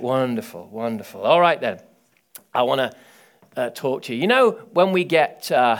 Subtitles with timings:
[0.00, 1.22] Wonderful, wonderful.
[1.22, 1.80] All right then,
[2.54, 2.96] I want to
[3.56, 4.20] uh, talk to you.
[4.20, 5.78] You know, when we get uh,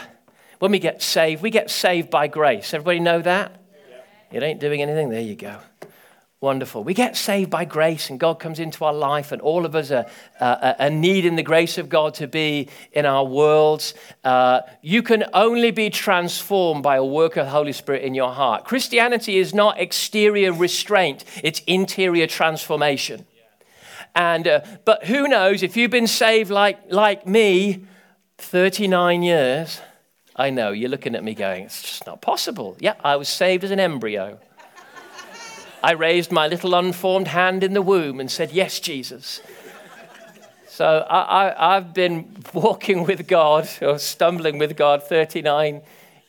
[0.58, 2.74] when we get saved, we get saved by grace.
[2.74, 3.60] Everybody know that?
[3.90, 4.38] Yeah.
[4.38, 5.10] It ain't doing anything.
[5.10, 5.58] There you go.
[6.40, 6.84] Wonderful.
[6.84, 9.90] We get saved by grace, and God comes into our life, and all of us
[9.90, 10.06] are,
[10.38, 13.92] uh, are needing the grace of God to be in our worlds.
[14.22, 18.30] Uh, you can only be transformed by a work of the Holy Spirit in your
[18.30, 18.64] heart.
[18.64, 23.26] Christianity is not exterior restraint, it's interior transformation.
[24.18, 27.84] And, uh, but who knows, if you've been saved like, like me,
[28.38, 29.80] 39 years,
[30.34, 32.76] I know, you're looking at me going, it's just not possible.
[32.80, 34.40] Yeah, I was saved as an embryo.
[35.84, 39.40] I raised my little unformed hand in the womb and said, Yes, Jesus.
[40.66, 45.82] So I, have been walking with God or stumbling with God 39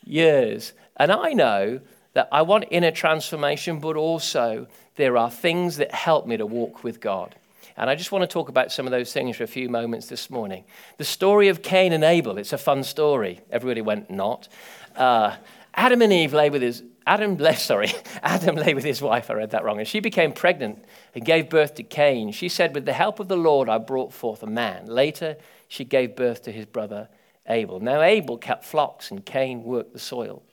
[0.05, 0.73] years.
[0.95, 1.79] And I know
[2.13, 6.83] that I want inner transformation, but also there are things that help me to walk
[6.83, 7.33] with God.
[7.79, 10.07] And I just want to talk about some of those things for a few moments
[10.07, 10.65] this morning.
[10.97, 13.39] The story of Cain and Abel, it's a fun story.
[13.49, 14.49] Everybody went, not.
[14.97, 15.37] Uh,
[15.73, 17.89] Adam and Eve lay with his Adam sorry,
[18.21, 20.83] Adam lay with his wife, I read that wrong, and she became pregnant
[21.15, 22.33] and gave birth to Cain.
[22.33, 24.87] She said, With the help of the Lord, I brought forth a man.
[24.87, 25.37] Later,
[25.69, 27.07] she gave birth to his brother
[27.47, 27.79] Abel.
[27.79, 30.43] Now, Abel kept flocks, and Cain worked the soil.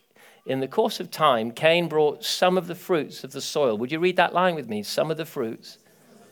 [0.47, 3.77] In the course of time, Cain brought some of the fruits of the soil.
[3.79, 4.85] Would you read that line with me?
[4.85, 5.79] Some of the fruits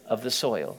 [0.07, 0.79] of the soil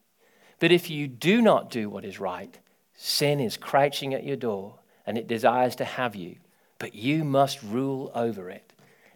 [0.61, 2.57] But if you do not do what is right,
[2.93, 4.75] sin is crouching at your door
[5.07, 6.35] and it desires to have you,
[6.77, 8.71] but you must rule over it.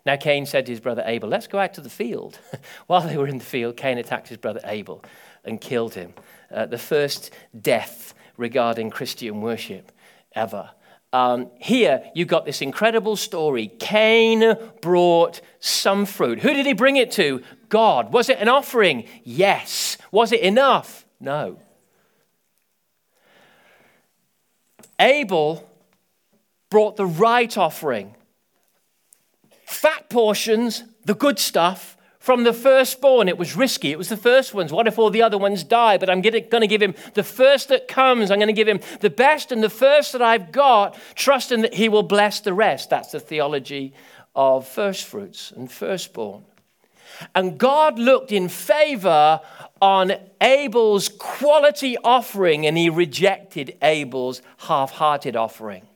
[0.07, 2.39] Now Cain said to his brother Abel, Let's go out to the field.
[2.87, 5.05] While they were in the field, Cain attacked his brother Abel
[5.43, 6.15] and killed him.
[6.51, 7.29] Uh, the first
[7.61, 9.91] death regarding Christian worship
[10.33, 10.71] ever.
[11.13, 13.67] Um, here, you've got this incredible story.
[13.79, 16.39] Cain brought some fruit.
[16.39, 17.43] Who did he bring it to?
[17.69, 18.11] God.
[18.11, 19.07] Was it an offering?
[19.23, 19.99] Yes.
[20.11, 21.04] Was it enough?
[21.19, 21.59] No.
[24.99, 25.69] Abel
[26.69, 28.15] brought the right offering
[29.65, 33.27] fat portions, the good stuff, from the firstborn.
[33.27, 33.91] It was risky.
[33.91, 34.71] It was the first ones.
[34.71, 35.97] What if all the other ones die?
[35.97, 38.31] But I'm going to give him the first that comes.
[38.31, 41.75] I'm going to give him the best and the first that I've got, trusting that
[41.75, 42.89] he will bless the rest.
[42.89, 43.93] That's the theology
[44.35, 46.45] of first fruits and firstborn.
[47.33, 49.39] And God looked in favor
[49.81, 55.87] on Abel's quality offering and he rejected Abel's half hearted offering.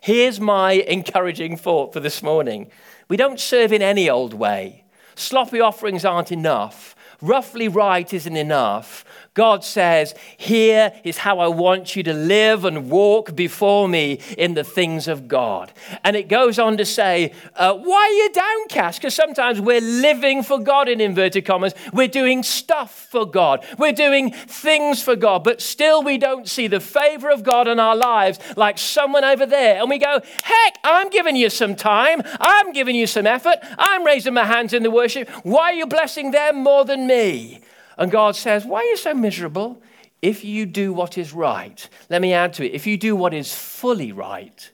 [0.00, 2.70] Here's my encouraging thought for this morning
[3.08, 4.84] we don't serve in any old way.
[5.14, 6.94] Sloppy offerings aren't enough.
[7.20, 9.04] Roughly right isn't enough.
[9.38, 14.54] God says, Here is how I want you to live and walk before me in
[14.54, 15.70] the things of God.
[16.02, 18.98] And it goes on to say, uh, Why are you downcast?
[18.98, 21.72] Because sometimes we're living for God in inverted commas.
[21.92, 23.64] We're doing stuff for God.
[23.78, 27.78] We're doing things for God, but still we don't see the favor of God in
[27.78, 29.80] our lives like someone over there.
[29.80, 32.22] And we go, Heck, I'm giving you some time.
[32.40, 33.58] I'm giving you some effort.
[33.78, 35.28] I'm raising my hands in the worship.
[35.44, 37.60] Why are you blessing them more than me?
[37.98, 39.82] And God says, Why are you so miserable?
[40.22, 43.34] If you do what is right, let me add to it, if you do what
[43.34, 44.70] is fully right,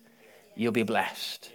[0.55, 1.51] you'll be blessed.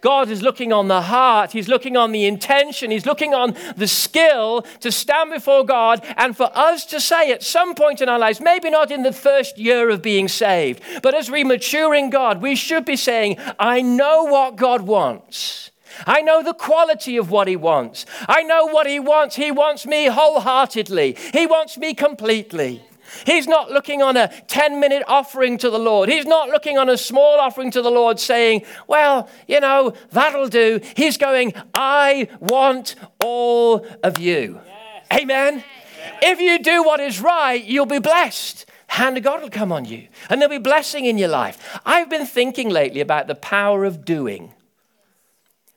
[0.00, 3.88] God is looking on the heart, He's looking on the intention, He's looking on the
[3.88, 8.18] skill to stand before God and for us to say at some point in our
[8.18, 12.10] lives, maybe not in the first year of being saved, but as we mature in
[12.10, 15.70] God, we should be saying, I know what God wants.
[16.06, 18.06] I know the quality of what He wants.
[18.28, 19.36] I know what He wants.
[19.36, 22.82] He wants me wholeheartedly, He wants me completely.
[23.24, 26.08] He's not looking on a 10 minute offering to the Lord.
[26.08, 30.48] He's not looking on a small offering to the Lord saying, well, you know, that'll
[30.48, 30.80] do.
[30.96, 34.60] He's going, I want all of you.
[34.66, 35.20] Yes.
[35.22, 35.54] Amen.
[35.56, 36.18] Yes.
[36.22, 38.66] If you do what is right, you'll be blessed.
[38.88, 41.80] The Hand of God will come on you, and there'll be blessing in your life.
[41.84, 44.54] I've been thinking lately about the power of doing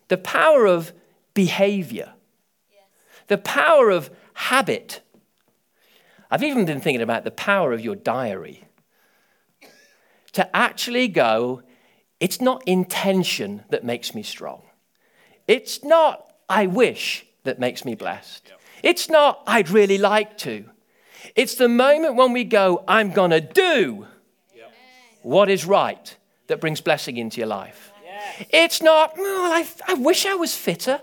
[0.09, 0.91] the power of
[1.33, 2.13] behavior,
[3.27, 5.01] the power of habit.
[6.29, 8.65] I've even been thinking about the power of your diary.
[10.33, 11.63] To actually go,
[12.19, 14.61] it's not intention that makes me strong.
[15.47, 18.51] It's not I wish that makes me blessed.
[18.83, 20.65] It's not I'd really like to.
[21.35, 24.07] It's the moment when we go, I'm going to do
[25.21, 26.15] what is right
[26.47, 27.88] that brings blessing into your life.
[28.49, 31.01] It's not, I, I wish I was fitter.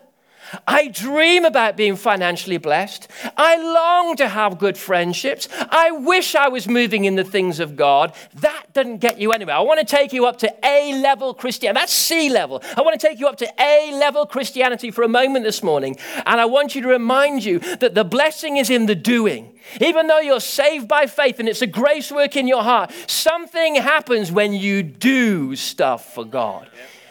[0.67, 3.09] I dream about being financially blessed.
[3.37, 5.49] I long to have good friendships.
[5.71, 8.15] I wish I was moving in the things of God.
[8.35, 9.57] That doesn't get you anywhere.
[9.57, 11.81] I want to take you up to A level Christianity.
[11.81, 12.63] That's C level.
[12.77, 15.97] I want to take you up to A level Christianity for a moment this morning.
[16.25, 19.53] And I want you to remind you that the blessing is in the doing.
[19.81, 23.75] Even though you're saved by faith and it's a grace work in your heart, something
[23.75, 26.71] happens when you do stuff for God.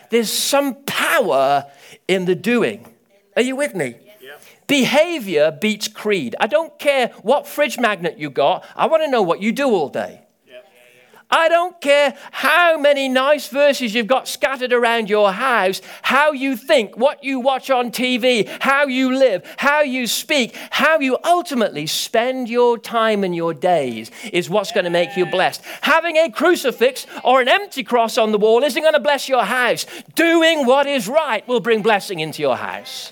[0.10, 1.66] There's some power
[2.08, 2.88] in the doing.
[3.36, 3.96] Are you with me?
[4.68, 6.36] Behavior beats creed.
[6.40, 9.70] I don't care what fridge magnet you got, I want to know what you do
[9.70, 10.25] all day.
[11.30, 16.56] I don't care how many nice verses you've got scattered around your house, how you
[16.56, 21.88] think, what you watch on TV, how you live, how you speak, how you ultimately
[21.88, 25.64] spend your time and your days is what's going to make you blessed.
[25.82, 29.44] Having a crucifix or an empty cross on the wall isn't going to bless your
[29.44, 29.88] house.
[30.14, 33.12] Doing what is right will bring blessing into your house.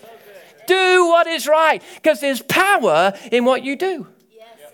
[0.68, 4.07] Do what is right because there's power in what you do.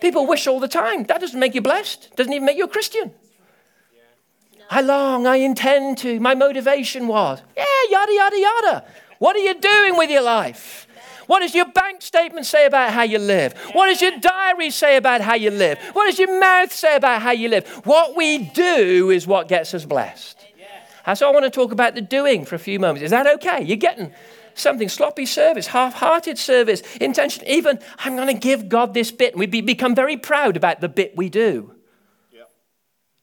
[0.02, 1.04] People wish all the time.
[1.06, 3.14] That doesn't make you blessed, doesn't even make you a Christian.
[4.70, 7.42] I long, I intend to, my motivation was.
[7.58, 8.86] Yeah, yada, yada, yada.
[9.18, 10.88] What are you doing with your life?
[11.26, 13.54] What does your bank statement say about how you live?
[13.74, 15.78] What does your diary say about how you live?
[15.94, 17.68] What does your mouth say about how you live?
[17.86, 20.38] What we do is what gets us blessed.
[21.06, 23.04] And so I want to talk about the doing for a few moments.
[23.04, 23.64] Is that okay?
[23.64, 24.12] You're getting
[24.54, 27.44] something sloppy service, half hearted service, intention.
[27.48, 29.34] Even, I'm going to give God this bit.
[29.34, 31.74] And we become very proud about the bit we do.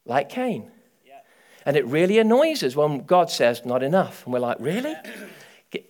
[0.05, 0.71] Like Cain.
[1.67, 4.23] And it really annoys us when God says, not enough.
[4.23, 4.95] And we're like, really?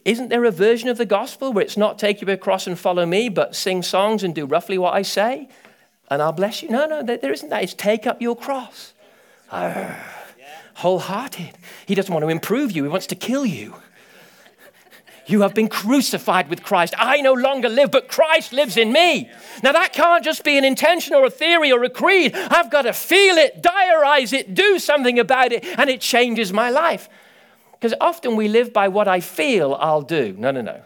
[0.04, 3.06] Isn't there a version of the gospel where it's not take you across and follow
[3.06, 5.48] me, but sing songs and do roughly what I say,
[6.10, 6.70] and I'll bless you?
[6.70, 7.62] No, no, there isn't that.
[7.62, 8.96] It's take up your cross.
[10.78, 11.60] Wholehearted.
[11.86, 13.76] He doesn't want to improve you, he wants to kill you.
[15.28, 16.94] You have been crucified with Christ.
[16.98, 19.30] I no longer live, but Christ lives in me.
[19.62, 22.34] Now, that can't just be an intention or a theory or a creed.
[22.34, 26.70] I've got to feel it, diarize it, do something about it, and it changes my
[26.70, 27.10] life.
[27.74, 30.34] Because often we live by what I feel I'll do.
[30.38, 30.82] No, no, no.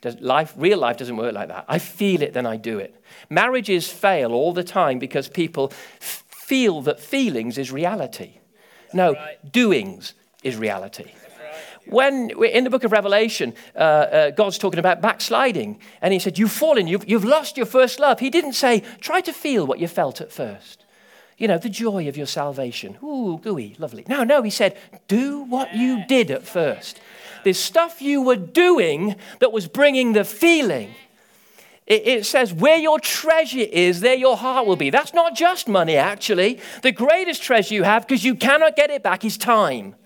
[0.00, 1.64] Does life, real life doesn't work like that.
[1.68, 2.94] I feel it, then I do it.
[3.28, 5.68] Marriages fail all the time because people
[5.98, 8.38] feel that feelings is reality.
[8.92, 9.14] No,
[9.50, 11.12] doings is reality.
[11.86, 16.38] When in the book of Revelation, uh, uh, God's talking about backsliding, and He said,
[16.38, 18.20] You've fallen, you've, you've lost your first love.
[18.20, 20.84] He didn't say, Try to feel what you felt at first.
[21.38, 22.98] You know, the joy of your salvation.
[23.02, 24.04] Ooh, gooey, lovely.
[24.08, 24.76] No, no, He said,
[25.08, 27.00] Do what you did at first.
[27.44, 30.94] There's stuff you were doing that was bringing the feeling.
[31.86, 34.90] It, it says, where your treasure is, there your heart will be.
[34.90, 36.60] That's not just money, actually.
[36.82, 39.96] The greatest treasure you have, because you cannot get it back, is time.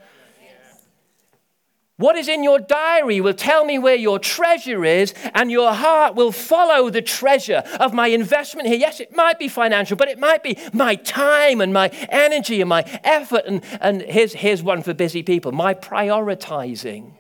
[1.99, 6.15] What is in your diary will tell me where your treasure is, and your heart
[6.15, 8.77] will follow the treasure of my investment here.
[8.77, 12.69] Yes, it might be financial, but it might be my time and my energy and
[12.69, 13.45] my effort.
[13.47, 17.15] And, and here's, here's one for busy people my prioritizing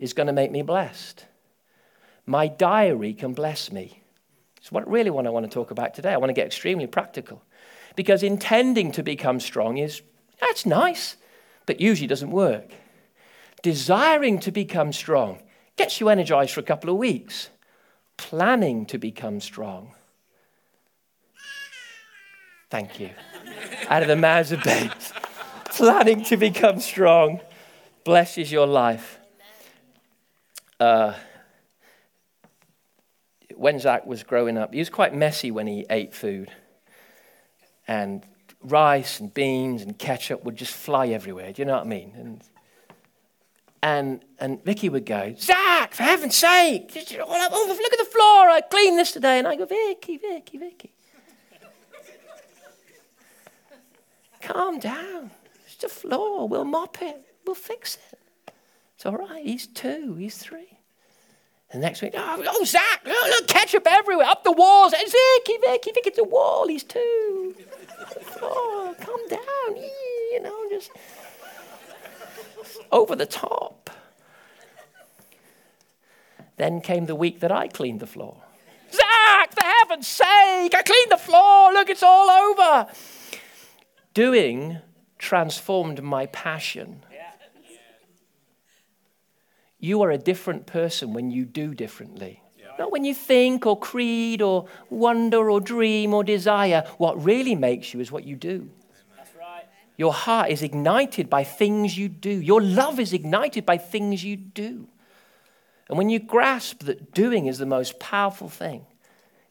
[0.00, 1.26] is going to make me blessed.
[2.26, 4.02] My diary can bless me.
[4.56, 6.12] It's what really what I want to talk about today.
[6.12, 7.42] I want to get extremely practical
[7.94, 10.02] because intending to become strong is
[10.40, 11.16] that's nice,
[11.66, 12.72] but usually doesn't work
[13.62, 15.40] desiring to become strong
[15.76, 17.50] gets you energized for a couple of weeks.
[18.16, 19.92] Planning to become strong.
[22.68, 23.10] Thank you.
[23.88, 25.12] Out of the mouths of babes.
[25.70, 27.40] Planning to become strong
[28.04, 29.18] blesses your life.
[30.78, 31.14] Uh,
[33.56, 36.50] when Zach was growing up, he was quite messy when he ate food.
[37.88, 38.24] And
[38.62, 41.52] rice and beans and ketchup would just fly everywhere.
[41.52, 42.12] Do you know what I mean?
[42.16, 42.42] And
[43.82, 48.50] and, and Vicky would go, Zach, for heaven's sake, oh, look at the floor.
[48.50, 49.38] I cleaned this today.
[49.38, 50.92] And I go, Vicky, Vicky, Vicky.
[54.42, 55.30] Calm down.
[55.66, 56.48] It's the floor.
[56.48, 57.24] We'll mop it.
[57.46, 58.52] We'll fix it.
[58.96, 59.44] It's all right.
[59.44, 60.14] He's two.
[60.16, 60.78] He's three.
[61.72, 64.92] And next week, oh, oh Zach, look, look, ketchup everywhere, up the walls.
[64.92, 66.66] Vicky, Vicky, Vicky, it's a wall.
[66.68, 67.54] He's two.
[68.42, 69.76] Oh, calm down.
[70.32, 70.90] You know, just
[72.90, 73.90] over the top.
[76.56, 78.36] Then came the week that I cleaned the floor.
[78.92, 81.72] Zach, for heaven's sake, I cleaned the floor.
[81.72, 82.86] Look, it's all over.
[84.12, 84.78] Doing
[85.18, 87.04] transformed my passion.
[89.78, 92.42] You are a different person when you do differently.
[92.78, 96.84] Not when you think or creed or wonder or dream or desire.
[96.98, 98.70] What really makes you is what you do.
[100.00, 102.30] Your heart is ignited by things you do.
[102.30, 104.88] Your love is ignited by things you do.
[105.90, 108.86] And when you grasp that doing is the most powerful thing,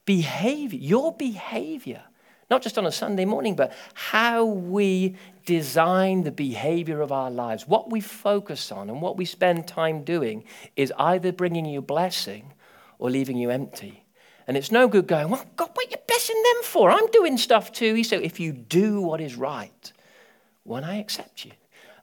[0.06, 2.01] behavior, your behavior,
[2.50, 5.15] not just on a Sunday morning, but how we
[5.46, 10.03] design the behavior of our lives, what we focus on and what we spend time
[10.03, 10.44] doing
[10.75, 12.53] is either bringing you blessing
[12.98, 14.03] or leaving you empty.
[14.48, 16.89] And it's no good going, well, God, what are you blessing them for?
[16.89, 17.94] I'm doing stuff too.
[17.94, 19.94] He said, if you do what is right,
[20.70, 21.52] when I accept you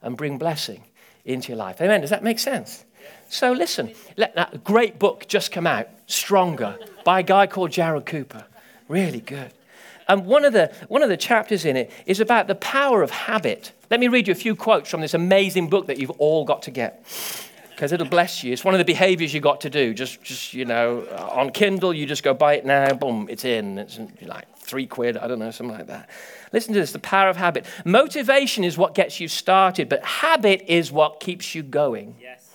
[0.01, 0.83] and bring blessing
[1.23, 1.81] into your life.
[1.81, 2.01] Amen.
[2.01, 2.83] Does that make sense?
[3.29, 8.05] So listen, let that great book just come out, Stronger, by a guy called Jared
[8.05, 8.45] Cooper.
[8.89, 9.53] Really good.
[10.09, 13.11] And one of, the, one of the chapters in it is about the power of
[13.11, 13.71] habit.
[13.89, 16.61] Let me read you a few quotes from this amazing book that you've all got
[16.63, 17.05] to get
[17.77, 18.51] because it'll bless you.
[18.51, 19.93] It's one of the behaviors you got to do.
[19.93, 23.45] Just, just you know, uh, on Kindle, you just go buy it now, boom, it's
[23.45, 23.77] in.
[23.77, 26.09] It's uh, like three quid, I don't know, something like that.
[26.51, 27.67] Listen to this the power of habit.
[27.85, 32.15] Motivation is what gets you started, but habit is what keeps you going.
[32.19, 32.49] Yes.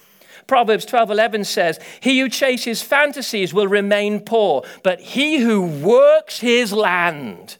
[0.49, 6.73] Proverbs 12:11 says, "He who chases fantasies will remain poor, but he who works his
[6.73, 7.59] land."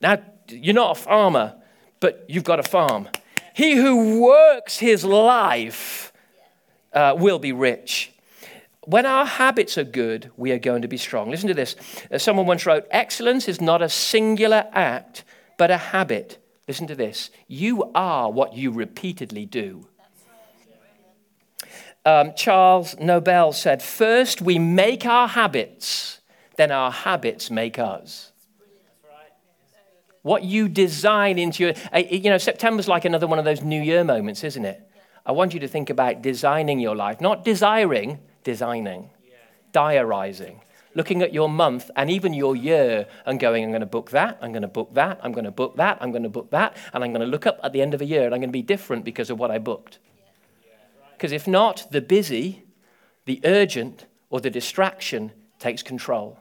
[0.00, 1.54] Now, you're not a farmer,
[1.98, 3.08] but you've got a farm.
[3.54, 6.09] He who works his life
[6.92, 8.12] uh, will be rich.
[8.84, 11.30] When our habits are good, we are going to be strong.
[11.30, 11.76] Listen to this.
[12.10, 15.24] Uh, someone once wrote Excellence is not a singular act,
[15.58, 16.38] but a habit.
[16.66, 17.30] Listen to this.
[17.46, 19.86] You are what you repeatedly do.
[22.04, 26.20] Um, Charles Noble said, First we make our habits,
[26.56, 28.32] then our habits make us.
[30.22, 33.80] What you design into your, uh, you know, September's like another one of those New
[33.80, 34.89] Year moments, isn't it?
[35.30, 39.10] I want you to think about designing your life, not desiring, designing,
[39.70, 40.60] diarizing,
[40.96, 44.38] looking at your month and even your year and going, I'm going to book that,
[44.42, 46.76] I'm going to book that, I'm going to book that, I'm going to book that,
[46.92, 48.48] and I'm going to look up at the end of a year and I'm going
[48.48, 50.00] to be different because of what I booked.
[51.12, 52.64] Because if not, the busy,
[53.24, 56.40] the urgent, or the distraction takes control.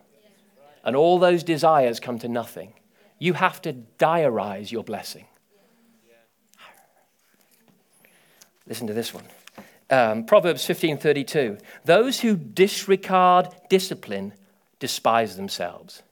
[0.84, 2.74] And all those desires come to nothing.
[3.20, 5.28] You have to diarize your blessing.
[8.70, 9.26] Listen to this one.
[9.90, 11.58] Um, Proverbs 15:32.
[11.84, 14.34] Those who disregard discipline
[14.80, 16.04] despise themselves.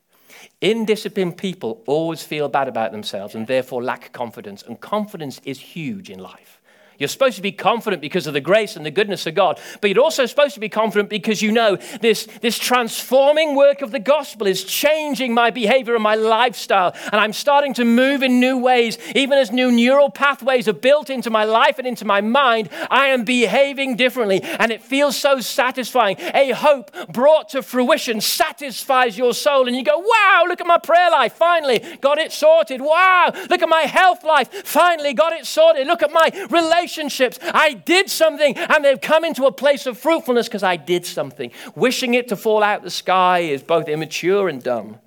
[0.61, 4.63] Indisciplined people always feel bad about themselves and therefore lack confidence.
[4.63, 6.56] And confidence is huge in life.
[6.97, 9.89] You're supposed to be confident because of the grace and the goodness of God, but
[9.91, 13.99] you're also supposed to be confident because you know this, this transforming work of the
[13.99, 16.95] gospel is changing my behavior and my lifestyle.
[17.11, 18.97] And I'm starting to move in new ways.
[19.13, 23.07] Even as new neural pathways are built into my life and into my mind, I
[23.07, 24.41] am behaving differently.
[24.41, 26.17] And it feels so satisfying.
[26.19, 29.67] A hope brought to fruition satisfies your soul.
[29.67, 31.33] And you go, wow, look at my prayer life.
[31.33, 32.81] Finally, got it sorted.
[32.81, 34.51] Wow, look at my health life.
[34.65, 35.85] Finally, got it sorted.
[35.85, 37.37] Look at my relationship relationships.
[37.41, 41.51] I did something and they've come into a place of fruitfulness because I did something.
[41.75, 44.99] Wishing it to fall out the sky is both immature and dumb.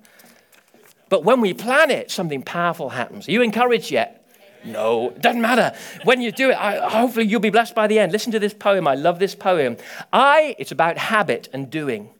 [1.09, 3.27] But when we plan it, something powerful happens.
[3.27, 4.17] Are you encouraged yet?
[4.63, 5.75] No, it doesn't matter.
[6.03, 8.11] When you do it, I, hopefully you'll be blessed by the end.
[8.11, 8.87] Listen to this poem.
[8.87, 9.75] I love this poem.
[10.13, 12.11] I, it's about habit and doing,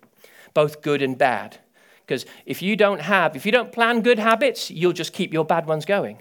[0.56, 1.60] both good and bad.
[2.04, 5.46] Because if you don't have, if you don't plan good habits, you'll just keep your
[5.46, 6.18] bad ones going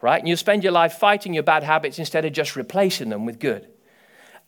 [0.00, 0.18] right?
[0.18, 3.38] And you spend your life fighting your bad habits instead of just replacing them with
[3.38, 3.68] good.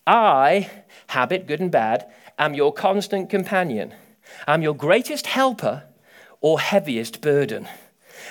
[0.06, 0.70] I,
[1.08, 3.94] habit, good and bad, am your constant companion.
[4.46, 5.84] I'm your greatest helper
[6.40, 7.68] or heaviest burden.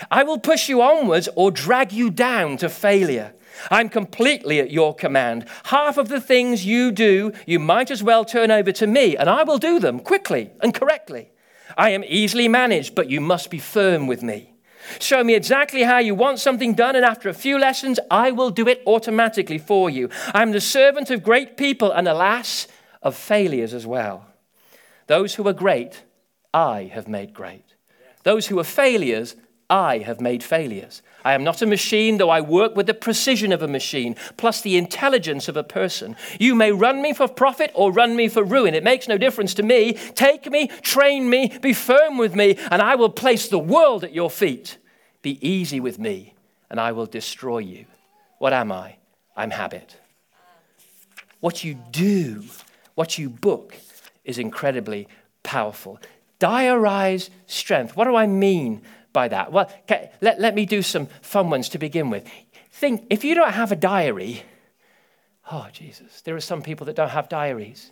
[0.10, 3.34] I will push you onwards or drag you down to failure.
[3.70, 5.46] I'm completely at your command.
[5.66, 9.30] Half of the things you do, you might as well turn over to me, and
[9.30, 11.32] I will do them quickly and correctly.
[11.78, 14.54] I am easily managed, but you must be firm with me.
[15.00, 18.50] Show me exactly how you want something done, and after a few lessons, I will
[18.50, 20.10] do it automatically for you.
[20.34, 22.68] I'm the servant of great people, and alas,
[23.02, 24.26] of failures as well.
[25.08, 26.04] Those who are great,
[26.54, 27.66] I have made great.
[28.24, 29.36] Those who are failures,
[29.70, 31.04] I have made failures.
[31.24, 34.62] I am not a machine, though I work with the precision of a machine, plus
[34.62, 36.16] the intelligence of a person.
[36.40, 38.74] You may run me for profit or run me for ruin.
[38.74, 39.94] It makes no difference to me.
[39.94, 44.14] Take me, train me, be firm with me, and I will place the world at
[44.14, 44.79] your feet.
[45.22, 46.34] Be easy with me,
[46.70, 47.86] and I will destroy you.
[48.38, 48.98] What am I?
[49.36, 49.98] I'm habit.
[51.40, 52.44] What you do,
[52.96, 53.76] what you book,
[54.24, 55.08] is incredibly
[55.44, 56.00] powerful.
[56.40, 57.96] Diarize strength.
[57.96, 59.52] What do I mean by that?
[59.52, 62.28] Well, okay, let, let me do some fun ones to begin with.
[62.72, 64.44] Think if you don't have a diary,
[65.52, 67.92] oh, Jesus, there are some people that don't have diaries.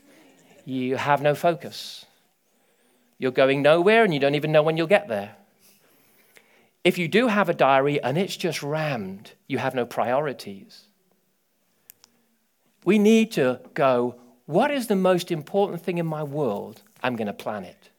[0.65, 2.05] You have no focus.
[3.19, 5.36] you're going nowhere and you don't even know when you'll get there.
[6.88, 10.86] If you do have a diary and it's just rammed, you have no priorities.
[12.86, 14.15] We need to go,
[14.46, 16.84] what is the most important thing in my world?
[17.03, 17.89] I'm going to plan it.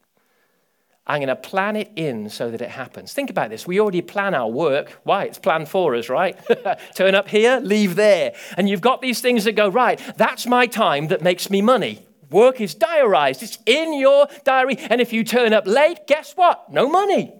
[1.05, 3.13] I'm going to plan it in so that it happens.
[3.13, 3.67] Think about this.
[3.67, 4.99] We already plan our work.
[5.03, 5.25] Why?
[5.25, 6.35] It's planned for us, right?
[6.95, 8.33] Turn up here, leave there.
[8.57, 12.07] And you've got these things that go, right, that's my time that makes me money.
[12.31, 14.77] Work is diarized, it's in your diary.
[14.79, 16.71] And if you turn up late, guess what?
[16.71, 17.38] No money.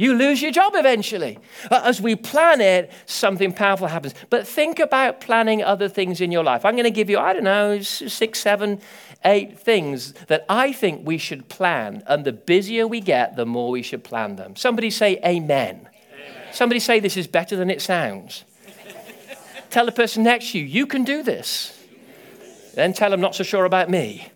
[0.00, 1.38] You lose your job eventually.
[1.70, 4.14] Uh, as we plan it, something powerful happens.
[4.30, 6.64] But think about planning other things in your life.
[6.64, 8.80] I'm going to give you, I don't know, six, seven,
[9.26, 12.02] eight things that I think we should plan.
[12.06, 14.56] And the busier we get, the more we should plan them.
[14.56, 15.86] Somebody say amen.
[15.86, 15.90] amen.
[16.50, 18.44] Somebody say this is better than it sounds.
[19.68, 21.78] tell the person next to you, you can do this.
[22.74, 24.28] Then tell them not so sure about me.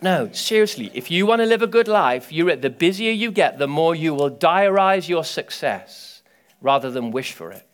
[0.00, 3.58] No, seriously, if you want to live a good life, you're the busier you get,
[3.58, 6.22] the more you will diarize your success
[6.60, 7.66] rather than wish for it.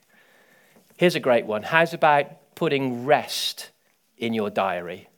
[0.96, 1.62] Here's a great one.
[1.62, 3.70] How's about putting rest
[4.16, 5.08] in your diary?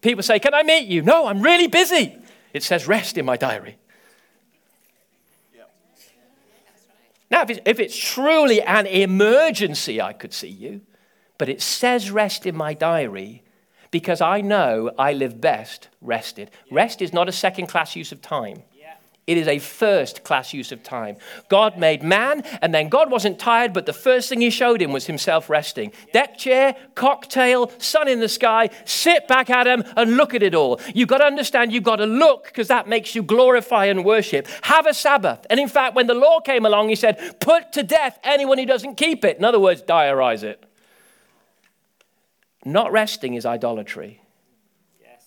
[0.00, 1.02] People say, Can I meet you?
[1.02, 2.18] No, I'm really busy.
[2.52, 3.78] It says rest in my diary.
[7.30, 10.82] Now, if it's truly an emergency, I could see you,
[11.38, 13.43] but it says rest in my diary
[13.94, 16.50] because I know I live best rested.
[16.68, 18.64] Rest is not a second class use of time.
[19.24, 21.16] It is a first class use of time.
[21.48, 24.92] God made man, and then God wasn't tired, but the first thing he showed him
[24.92, 25.92] was himself resting.
[26.12, 30.56] Deck chair, cocktail, sun in the sky, sit back at him and look at it
[30.56, 30.80] all.
[30.92, 34.48] You've got to understand, you've got to look because that makes you glorify and worship.
[34.62, 35.46] Have a Sabbath.
[35.48, 38.66] And in fact, when the law came along, he said, put to death anyone who
[38.66, 39.38] doesn't keep it.
[39.38, 40.64] In other words, diarize it.
[42.64, 44.22] Not resting is idolatry.
[45.00, 45.22] Yes.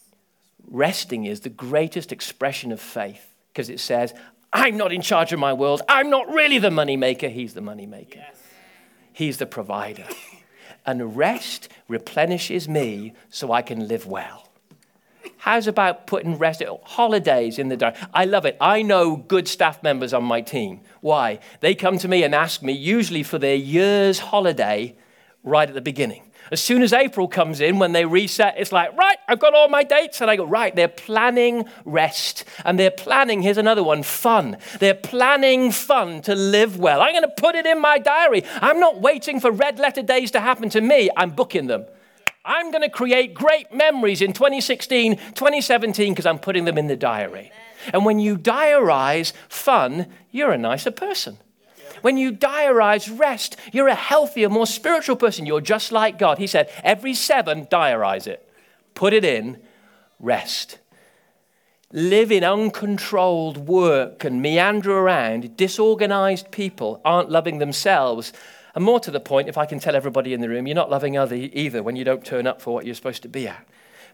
[0.65, 4.13] Resting is the greatest expression of faith because it says,
[4.51, 5.81] I'm not in charge of my world.
[5.87, 7.27] I'm not really the money maker.
[7.27, 8.19] He's the money maker.
[8.19, 8.37] Yes.
[9.13, 10.05] He's the provider.
[10.85, 14.47] and rest replenishes me so I can live well.
[15.37, 17.95] How's about putting rest holidays in the diary?
[18.13, 18.57] I love it.
[18.59, 20.81] I know good staff members on my team.
[21.01, 21.39] Why?
[21.61, 24.95] They come to me and ask me usually for their year's holiday
[25.43, 26.26] right at the beginning.
[26.51, 29.69] As soon as April comes in, when they reset, it's like, right, I've got all
[29.69, 30.21] my dates.
[30.21, 32.45] And I go, right, they're planning rest.
[32.65, 34.57] And they're planning, here's another one, fun.
[34.79, 37.01] They're planning fun to live well.
[37.01, 38.43] I'm going to put it in my diary.
[38.61, 41.85] I'm not waiting for red letter days to happen to me, I'm booking them.
[42.45, 46.95] I'm going to create great memories in 2016, 2017, because I'm putting them in the
[46.95, 47.51] diary.
[47.93, 51.39] And when you diarize fun, you're a nicer person.
[52.01, 55.45] When you diarize rest, you're a healthier, more spiritual person.
[55.45, 56.37] You're just like God.
[56.37, 58.47] He said, every seven, diarize it.
[58.93, 59.59] Put it in,
[60.19, 60.79] rest.
[61.91, 65.55] Live in uncontrolled work and meander around.
[65.55, 68.33] Disorganized people aren't loving themselves.
[68.75, 70.89] And more to the point, if I can tell everybody in the room, you're not
[70.89, 73.65] loving other either when you don't turn up for what you're supposed to be at.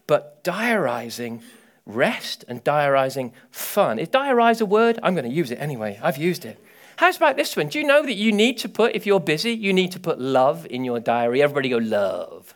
[0.06, 1.42] But diarizing
[1.86, 3.98] rest and diarizing fun.
[3.98, 4.98] Is diarize a word?
[5.02, 5.98] I'm going to use it anyway.
[6.02, 6.62] I've used it.
[6.96, 7.68] How's about this one?
[7.68, 10.20] Do you know that you need to put, if you're busy, you need to put
[10.20, 11.42] love in your diary?
[11.42, 12.54] Everybody go, love.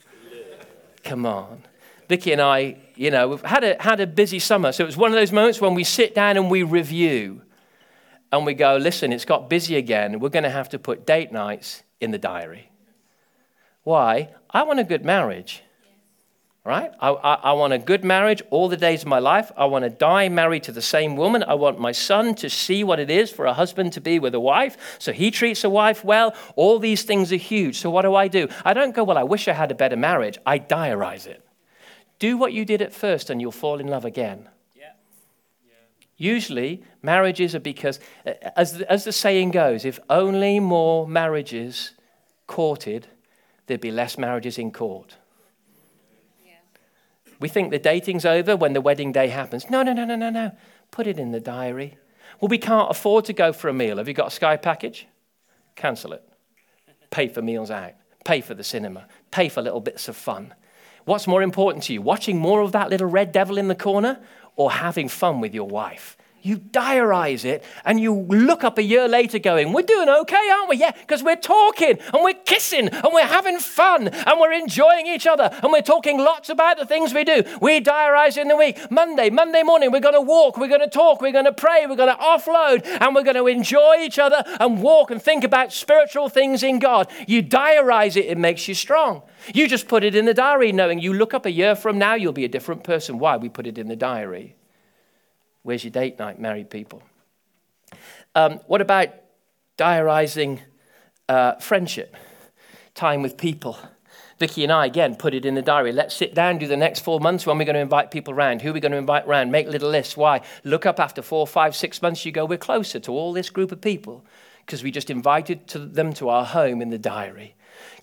[1.03, 1.64] Come on.
[2.09, 4.72] Vicky and I, you know, we've had a, had a busy summer.
[4.72, 7.42] So it was one of those moments when we sit down and we review
[8.33, 10.20] and we go, listen, it's got busy again.
[10.20, 12.70] We're going to have to put date nights in the diary.
[13.83, 14.31] Why?
[14.51, 15.62] I want a good marriage
[16.68, 16.92] right?
[17.00, 19.50] I, I, I, want a good marriage all the days of my life.
[19.57, 21.42] I want to die married to the same woman.
[21.42, 24.35] I want my son to see what it is for a husband to be with
[24.35, 26.35] a wife, so he treats a wife well.
[26.57, 27.78] All these things are huge.
[27.78, 28.48] So what do I do?
[28.66, 30.37] I don't go, well, I wish I had a better marriage.
[30.44, 31.42] I diarize it.
[32.18, 34.46] Do what you did at first, and you'll fall in love again.
[34.74, 34.90] Yeah.
[35.66, 35.74] Yeah.
[36.18, 41.92] Usually, marriages are because, uh, as the, as the saying goes, if only more marriages
[42.46, 43.07] courted,
[43.66, 45.16] there'd be less marriages in court.
[47.40, 49.70] We think the dating's over when the wedding day happens.
[49.70, 50.53] No, no, no, no, no, no.
[50.90, 51.96] Put it in the diary.
[52.40, 53.98] Well, we can't afford to go for a meal.
[53.98, 55.07] Have you got a Sky package?
[55.77, 56.22] Cancel it.
[57.11, 57.92] Pay for meals out.
[58.24, 59.07] Pay for the cinema.
[59.31, 60.55] Pay for little bits of fun.
[61.05, 64.20] What's more important to you, watching more of that little red devil in the corner
[64.57, 66.17] or having fun with your wife?
[66.42, 70.68] You diarize it and you look up a year later going, We're doing okay, aren't
[70.68, 70.77] we?
[70.77, 75.27] Yeah, because we're talking and we're kissing and we're having fun and we're enjoying each
[75.27, 77.42] other and we're talking lots about the things we do.
[77.61, 78.90] We diarize in the week.
[78.90, 81.87] Monday, Monday morning, we're going to walk, we're going to talk, we're going to pray,
[81.87, 85.44] we're going to offload and we're going to enjoy each other and walk and think
[85.44, 87.11] about spiritual things in God.
[87.27, 89.22] You diarize it, it makes you strong.
[89.55, 92.14] You just put it in the diary knowing you look up a year from now,
[92.14, 93.18] you'll be a different person.
[93.18, 93.37] Why?
[93.37, 94.58] We put it in the diary.
[95.62, 97.03] Where's your date night, married people?
[98.35, 99.11] Um, what about
[99.77, 100.61] diarizing
[101.29, 102.16] uh, friendship,
[102.94, 103.79] time with people?
[104.38, 105.90] Vicky and I, again, put it in the diary.
[105.90, 108.62] Let's sit down, do the next four months when we're going to invite people around.
[108.62, 109.51] Who are we going to invite around?
[109.51, 110.16] Make little lists.
[110.16, 110.42] Why?
[110.62, 113.73] Look up after four, five, six months, you go, we're closer to all this group
[113.73, 114.25] of people
[114.64, 117.57] because we just invited to them to our home in the diary.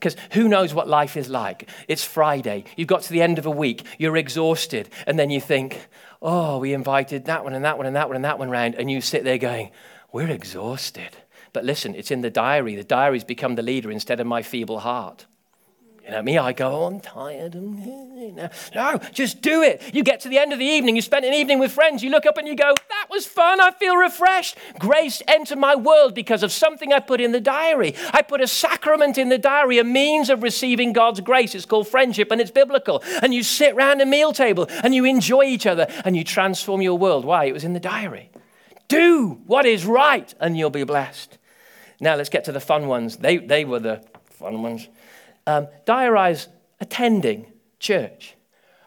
[0.05, 1.67] Because who knows what life is like?
[1.87, 2.65] It's Friday.
[2.75, 3.83] You've got to the end of a week.
[3.97, 4.87] You're exhausted.
[5.07, 5.87] And then you think,
[6.21, 8.75] oh, we invited that one and that one and that one and that one round.
[8.75, 9.71] And you sit there going,
[10.11, 11.17] we're exhausted.
[11.53, 12.75] But listen, it's in the diary.
[12.75, 15.25] The diary's become the leader instead of my feeble heart.
[16.05, 17.55] You know me, I go, oh, I'm tired.
[17.55, 19.81] No, just do it.
[19.91, 22.11] You get to the end of the evening, you spent an evening with friends, you
[22.11, 24.55] look up and you go, that was fun, I feel refreshed.
[24.77, 27.95] Grace entered my world because of something I put in the diary.
[28.13, 31.55] I put a sacrament in the diary, a means of receiving God's grace.
[31.55, 33.01] It's called friendship and it's biblical.
[33.23, 36.83] And you sit around a meal table and you enjoy each other and you transform
[36.83, 37.25] your world.
[37.25, 37.45] Why?
[37.45, 38.29] It was in the diary.
[38.87, 41.39] Do what is right and you'll be blessed.
[41.99, 43.17] Now let's get to the fun ones.
[43.17, 44.87] They, they were the fun ones
[45.47, 46.47] um, diarize
[46.79, 48.35] attending church.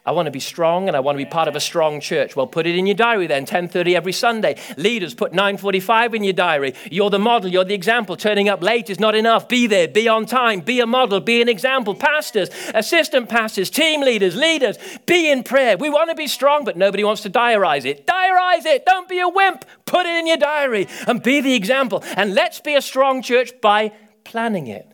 [0.05, 2.35] I want to be strong and I want to be part of a strong church.
[2.35, 4.55] Well, put it in your diary then, 10:30 every Sunday.
[4.75, 6.73] Leaders, put 9:45 in your diary.
[6.89, 8.15] You're the model, you're the example.
[8.15, 9.47] Turning up late is not enough.
[9.47, 11.93] Be there, be on time, be a model, be an example.
[11.93, 15.77] Pastors, assistant pastors, team leaders, leaders, be in prayer.
[15.77, 18.07] We want to be strong, but nobody wants to diarize it.
[18.07, 18.87] Diarize it.
[18.87, 19.63] Don't be a wimp.
[19.85, 22.03] Put it in your diary and be the example.
[22.15, 23.91] And let's be a strong church by
[24.23, 24.87] planning it.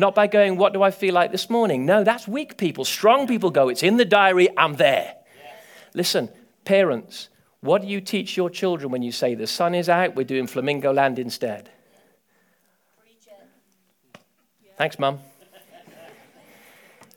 [0.00, 1.84] Not by going, What do I feel like this morning?
[1.84, 2.86] No, that's weak people.
[2.86, 5.16] Strong people go, It's in the diary, I'm there.
[5.92, 6.30] Listen,
[6.64, 7.28] parents,
[7.60, 10.46] what do you teach your children when you say, The sun is out, we're doing
[10.46, 11.68] Flamingo Land instead?
[14.78, 15.18] Thanks, Mum.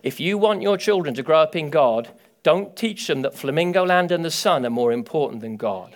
[0.03, 2.09] if you want your children to grow up in God,
[2.43, 5.95] don't teach them that Flamingo Land and the sun are more important than God.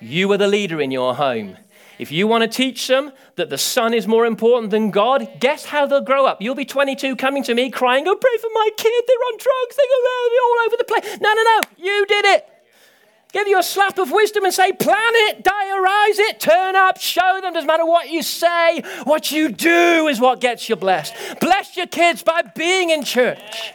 [0.00, 1.58] You are the leader in your home.
[2.02, 5.66] If you want to teach them that the sun is more important than God, guess
[5.66, 6.42] how they'll grow up?
[6.42, 9.04] You'll be 22 coming to me crying, Oh, pray for my kid.
[9.06, 9.76] They're on drugs.
[9.80, 11.20] Oh, they're all over the place.
[11.20, 11.60] No, no, no.
[11.78, 12.48] You did it.
[13.32, 17.38] Give you a slap of wisdom and say, Plan it, diarize it, turn up, show
[17.40, 17.52] them.
[17.52, 21.14] Doesn't matter what you say, what you do is what gets you blessed.
[21.40, 23.74] Bless your kids by being in church.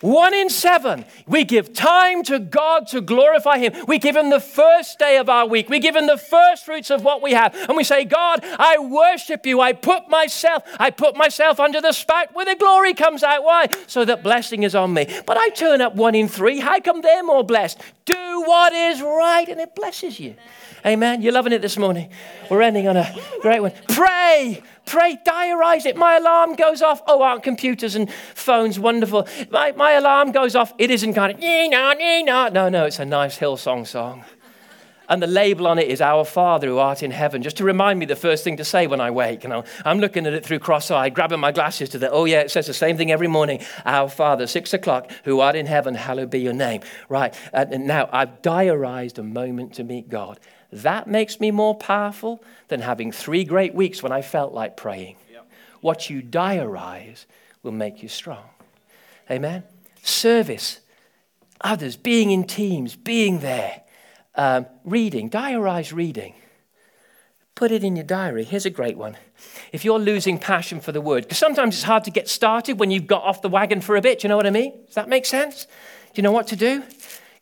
[0.00, 1.04] One in seven.
[1.26, 3.74] We give time to God to glorify Him.
[3.86, 5.68] We give Him the first day of our week.
[5.68, 7.54] We give Him the first fruits of what we have.
[7.68, 9.60] And we say, God, I worship you.
[9.60, 13.42] I put myself, I put myself under the spout where the glory comes out.
[13.42, 13.66] Why?
[13.86, 15.06] So that blessing is on me.
[15.26, 16.60] But I turn up one in three.
[16.60, 17.80] How come they're more blessed?
[18.04, 20.30] Do what is right and it blesses you.
[20.30, 20.67] Amen.
[20.84, 22.10] You're loving it this morning.
[22.50, 23.72] We're ending on a great one.
[23.88, 24.62] Pray.
[24.86, 25.96] Pray, diarize it.
[25.96, 27.02] My alarm goes off.
[27.06, 29.28] Oh, aren't computers and phones wonderful?
[29.50, 30.72] My, my alarm goes off.
[30.78, 34.24] It isn't kind of, no, no, it's a nice Hillsong song.
[35.08, 37.98] And the label on it is Our Father who art in heaven, just to remind
[37.98, 39.44] me the first thing to say when I wake.
[39.44, 42.40] And I'm looking at it through cross eye, grabbing my glasses to the, oh yeah,
[42.40, 43.60] it says the same thing every morning.
[43.86, 46.82] Our Father, six o'clock, who art in heaven, hallowed be your name.
[47.08, 47.34] Right.
[47.52, 50.40] And now I've diarized a moment to meet God.
[50.70, 55.16] That makes me more powerful than having three great weeks when I felt like praying.
[55.32, 55.50] Yep.
[55.80, 57.24] What you diarize
[57.62, 58.44] will make you strong.
[59.30, 59.62] Amen?
[60.02, 60.80] Service,
[61.62, 63.82] others, being in teams, being there,
[64.34, 66.34] um, reading, diarize reading.
[67.54, 68.44] Put it in your diary.
[68.44, 69.16] Here's a great one.
[69.72, 72.90] If you're losing passion for the word, because sometimes it's hard to get started when
[72.90, 74.20] you've got off the wagon for a bit.
[74.20, 74.84] Do you know what I mean?
[74.86, 75.64] Does that make sense?
[75.64, 76.82] Do you know what to do?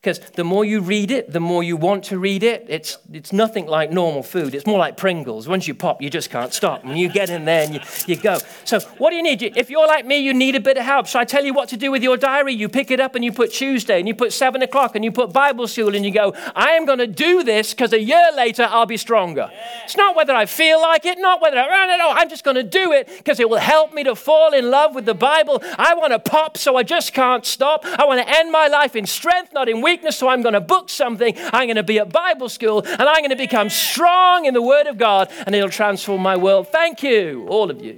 [0.06, 2.64] Because the more you read it, the more you want to read it.
[2.68, 4.54] It's, it's nothing like normal food.
[4.54, 5.48] It's more like Pringles.
[5.48, 6.84] Once you pop, you just can't stop.
[6.84, 8.38] And you get in there and you, you go.
[8.62, 9.42] So, what do you need?
[9.42, 11.08] If you're like me, you need a bit of help.
[11.08, 12.54] So, I tell you what to do with your diary.
[12.54, 15.10] You pick it up and you put Tuesday and you put 7 o'clock and you
[15.10, 18.30] put Bible school and you go, I am going to do this because a year
[18.36, 19.50] later I'll be stronger.
[19.82, 22.44] It's not whether I feel like it, not whether I, no, no, no, I'm just
[22.44, 25.14] going to do it because it will help me to fall in love with the
[25.14, 25.60] Bible.
[25.76, 27.84] I want to pop, so I just can't stop.
[27.84, 30.52] I want to end my life in strength, not in weakness weakness, so I'm going
[30.52, 31.34] to book something.
[31.54, 34.60] I'm going to be at Bible school and I'm going to become strong in the
[34.60, 36.68] Word of God and it'll transform my world.
[36.68, 37.96] Thank you, all of you.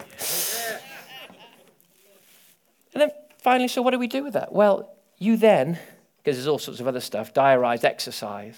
[2.94, 4.52] And then finally, so what do we do with that?
[4.52, 5.80] Well, you then,
[6.18, 8.54] because there's all sorts of other stuff, diarize exercise.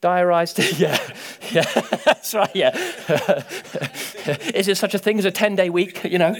[0.00, 0.98] Diarized, yeah,
[1.50, 1.62] yeah,
[2.04, 2.70] that's right, yeah.
[4.54, 6.36] Is there such a thing as a 10 day week, you know?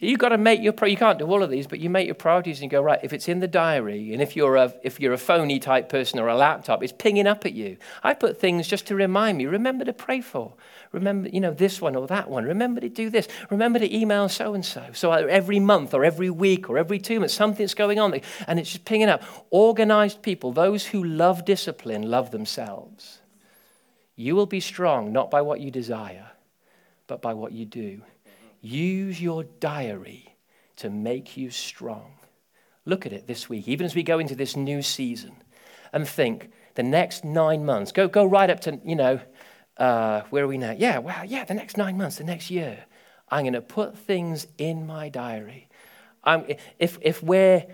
[0.00, 2.14] You've got to make your, you can't do all of these, but you make your
[2.14, 5.00] priorities and you go, right, if it's in the diary, and if you're a, if
[5.00, 7.78] you're a phony type person or a laptop, it's pinging up at you.
[8.04, 10.54] I put things just to remind me, remember to pray for.
[10.92, 12.44] Remember, you know, this one or that one.
[12.44, 13.26] Remember to do this.
[13.50, 14.84] Remember to email so and so.
[14.92, 18.70] So every month or every week or every two months, something's going on and it's
[18.70, 19.24] just pinging up.
[19.50, 23.18] Organized people, those who love discipline, love themselves.
[24.14, 26.30] You will be strong not by what you desire,
[27.08, 28.02] but by what you do.
[28.60, 30.36] Use your diary
[30.76, 32.12] to make you strong.
[32.84, 35.36] Look at it this week, even as we go into this new season,
[35.92, 39.20] and think the next nine months, go, go right up to, you know,
[39.76, 40.72] uh, where are we now?
[40.72, 42.84] Yeah, wow, yeah, the next nine months, the next year.
[43.30, 45.68] I'm going to put things in my diary.
[46.24, 46.44] I'm,
[46.78, 47.66] if, if we're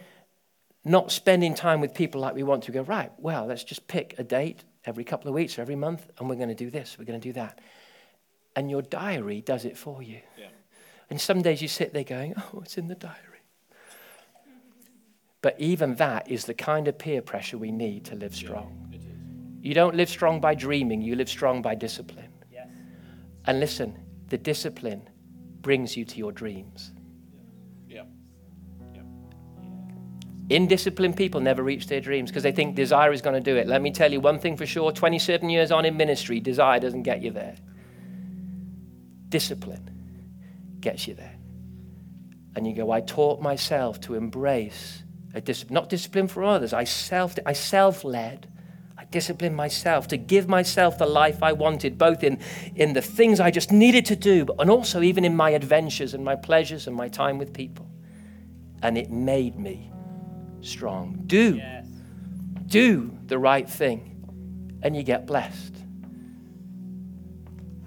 [0.84, 4.14] not spending time with people like we want to, go, right, well, let's just pick
[4.18, 6.96] a date every couple of weeks or every month, and we're going to do this,
[6.98, 7.60] we're going to do that.
[8.56, 10.20] And your diary does it for you.
[10.38, 10.46] Yeah.
[11.10, 13.18] And some days you sit there going, oh, it's in the diary.
[15.42, 18.80] But even that is the kind of peer pressure we need to live strong.
[19.60, 22.32] You don't live strong by dreaming, you live strong by discipline.
[22.50, 22.68] Yes.
[23.46, 25.08] And listen, the discipline
[25.60, 26.92] brings you to your dreams.
[27.88, 28.04] Yeah.
[28.94, 29.02] Yeah.
[30.48, 33.66] Indisciplined people never reach their dreams because they think desire is going to do it.
[33.66, 37.02] Let me tell you one thing for sure 27 years on in ministry, desire doesn't
[37.02, 37.56] get you there.
[39.28, 39.93] Discipline
[40.84, 41.36] gets you there.
[42.54, 45.02] And you go, I taught myself to embrace
[45.34, 46.72] a discipline, not discipline for others.
[46.72, 48.48] I self, I self-led.
[48.96, 52.38] I disciplined myself to give myself the life I wanted, both in,
[52.76, 56.14] in the things I just needed to do, but, and also even in my adventures
[56.14, 57.90] and my pleasures and my time with people.
[58.82, 59.90] And it made me
[60.60, 61.24] strong.
[61.26, 61.86] Do, yes.
[62.66, 65.74] do the right thing, and you get blessed.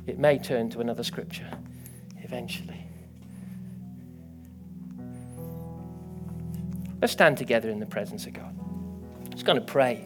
[0.08, 1.50] It may turn to another scripture
[2.24, 2.77] eventually.
[7.02, 8.56] Let's stand together in the presence of God.
[9.32, 10.06] Just going to pray.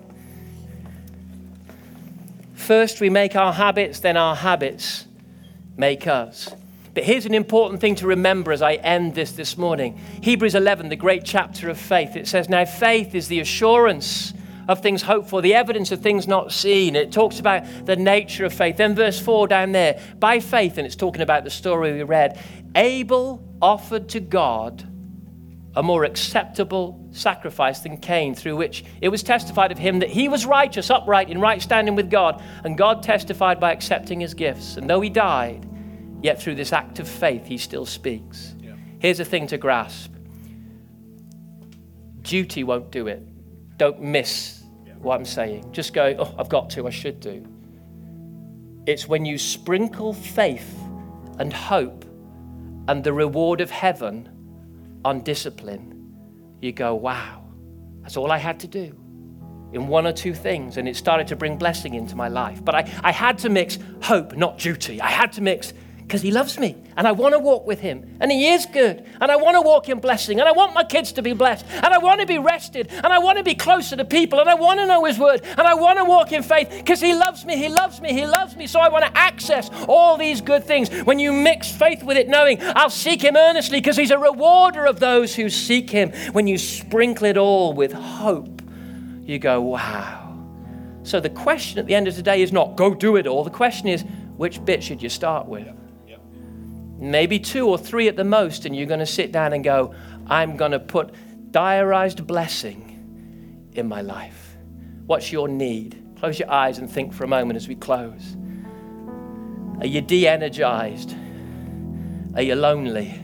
[2.53, 5.05] First, we make our habits, then our habits
[5.77, 6.53] make us.
[6.93, 10.89] But here's an important thing to remember as I end this this morning Hebrews 11,
[10.89, 12.15] the great chapter of faith.
[12.15, 14.33] It says, Now faith is the assurance
[14.67, 16.95] of things hoped for, the evidence of things not seen.
[16.95, 18.77] It talks about the nature of faith.
[18.77, 22.39] Then, verse 4 down there, by faith, and it's talking about the story we read,
[22.75, 24.85] Abel offered to God
[25.75, 30.27] a more acceptable sacrifice than Cain, through which it was testified of him that he
[30.27, 32.43] was righteous, upright, in right standing with God.
[32.63, 34.77] And God testified by accepting his gifts.
[34.77, 35.67] And though he died,
[36.21, 38.55] yet through this act of faith, he still speaks.
[38.59, 38.73] Yeah.
[38.99, 40.11] Here's a thing to grasp
[42.21, 43.23] duty won't do it.
[43.77, 44.93] Don't miss yeah.
[44.93, 45.71] what I'm saying.
[45.71, 47.45] Just go, oh, I've got to, I should do.
[48.85, 50.79] It's when you sprinkle faith
[51.39, 52.05] and hope
[52.87, 54.29] and the reward of heaven
[55.03, 56.13] on discipline,
[56.61, 57.43] you go, wow,
[58.01, 58.95] that's all I had to do
[59.73, 60.77] in one or two things.
[60.77, 62.63] And it started to bring blessing into my life.
[62.63, 65.01] But I, I had to mix hope, not duty.
[65.01, 65.73] I had to mix
[66.11, 69.05] because he loves me and I want to walk with him and he is good
[69.21, 71.65] and I want to walk in blessing and I want my kids to be blessed
[71.69, 74.49] and I want to be rested and I want to be closer to people and
[74.49, 77.13] I want to know his word and I want to walk in faith because he
[77.13, 78.67] loves me, he loves me, he loves me.
[78.67, 80.89] So I want to access all these good things.
[81.03, 84.85] When you mix faith with it, knowing I'll seek him earnestly because he's a rewarder
[84.85, 86.11] of those who seek him.
[86.33, 88.61] When you sprinkle it all with hope,
[89.23, 90.37] you go, wow.
[91.03, 93.45] So the question at the end of the day is not go do it all.
[93.45, 94.03] The question is,
[94.35, 95.73] which bit should you start with?
[97.01, 99.93] Maybe two or three at the most, and you're going to sit down and go,
[100.27, 101.13] I'm going to put
[101.51, 104.55] diarized blessing in my life.
[105.07, 106.01] What's your need?
[106.19, 108.37] Close your eyes and think for a moment as we close.
[109.79, 111.15] Are you de energized?
[112.35, 113.19] Are you lonely?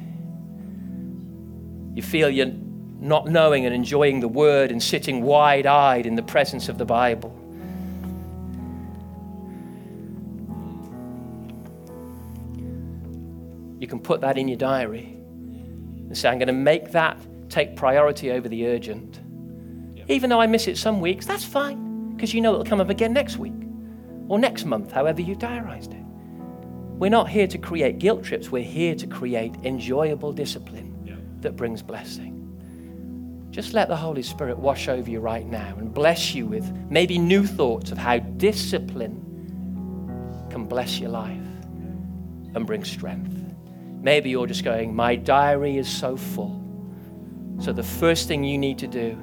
[1.94, 2.52] You feel you're
[3.00, 6.86] not knowing and enjoying the word and sitting wide eyed in the presence of the
[6.86, 7.37] Bible.
[13.80, 17.18] You can put that in your diary and say, I'm going to make that
[17.50, 19.20] take priority over the urgent.
[19.96, 20.10] Yep.
[20.10, 22.90] Even though I miss it some weeks, that's fine, because you know it'll come up
[22.90, 23.54] again next week
[24.28, 26.04] or next month, however you've diarized it.
[26.98, 31.20] We're not here to create guilt trips, we're here to create enjoyable discipline yep.
[31.42, 32.34] that brings blessing.
[33.52, 37.18] Just let the Holy Spirit wash over you right now and bless you with maybe
[37.18, 39.24] new thoughts of how discipline
[40.50, 41.38] can bless your life
[42.54, 43.47] and bring strength.
[44.08, 46.64] Maybe you're just going, My diary is so full.
[47.60, 49.18] So the first thing you need to do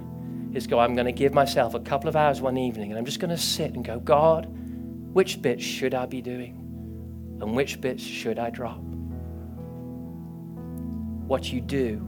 [0.52, 3.06] is go, I'm going to give myself a couple of hours one evening and I'm
[3.06, 4.46] just going to sit and go, God,
[5.14, 6.54] which bits should I be doing?
[7.40, 8.84] And which bits should I drop?
[11.26, 12.00] what you do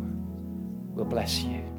[0.94, 1.75] will bless you.